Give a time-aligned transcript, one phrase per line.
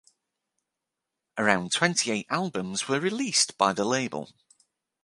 [1.37, 4.31] Around twenty eight albums were released by the label.